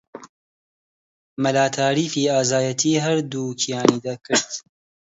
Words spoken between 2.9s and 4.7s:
هەردووکیانی دەکرد